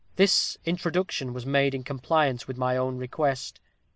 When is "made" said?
1.45-1.75